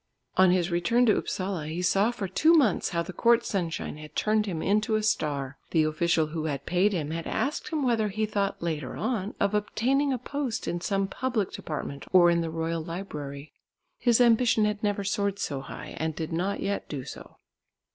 On 0.35 0.49
his 0.49 0.71
return 0.71 1.05
to 1.05 1.15
Upsala, 1.17 1.67
he 1.67 1.83
saw 1.83 2.09
for 2.09 2.27
two 2.27 2.55
months 2.55 2.89
how 2.89 3.03
the 3.03 3.13
court 3.13 3.45
sunshine 3.45 3.97
had 3.97 4.15
turned 4.15 4.47
him 4.47 4.63
into 4.63 4.95
a 4.95 5.03
star. 5.03 5.59
The 5.69 5.83
official 5.83 6.25
who 6.33 6.45
had 6.45 6.65
paid 6.65 6.91
him, 6.91 7.11
had 7.11 7.27
asked 7.27 7.69
him 7.69 7.83
whether 7.83 8.07
he 8.09 8.25
thought 8.25 8.63
later 8.63 8.95
on 8.95 9.35
of 9.39 9.53
obtaining 9.53 10.11
a 10.11 10.17
post 10.17 10.67
in 10.67 10.81
some 10.81 11.07
public 11.07 11.51
department 11.51 12.05
or 12.11 12.31
in 12.31 12.41
the 12.41 12.49
Royal 12.49 12.83
Library. 12.83 13.53
His 13.99 14.19
ambition 14.19 14.65
had 14.65 14.81
never 14.81 15.03
soared 15.03 15.37
so 15.37 15.61
high 15.61 15.93
and 15.99 16.15
did 16.15 16.33
not 16.33 16.61
yet 16.61 16.89
do 16.89 17.03
so. 17.05 17.35